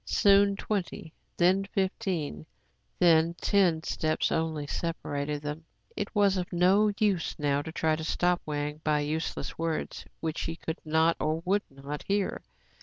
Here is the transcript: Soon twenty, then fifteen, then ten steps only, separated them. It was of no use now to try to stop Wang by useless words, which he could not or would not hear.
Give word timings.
Soon 0.03 0.55
twenty, 0.55 1.13
then 1.37 1.63
fifteen, 1.65 2.43
then 2.97 3.35
ten 3.35 3.83
steps 3.83 4.31
only, 4.31 4.65
separated 4.65 5.43
them. 5.43 5.63
It 5.95 6.15
was 6.15 6.37
of 6.37 6.51
no 6.51 6.91
use 6.97 7.37
now 7.37 7.61
to 7.61 7.71
try 7.71 7.95
to 7.95 8.03
stop 8.03 8.41
Wang 8.43 8.81
by 8.83 9.01
useless 9.01 9.59
words, 9.59 10.03
which 10.19 10.41
he 10.41 10.55
could 10.55 10.79
not 10.83 11.17
or 11.19 11.41
would 11.45 11.61
not 11.69 12.01
hear. 12.07 12.41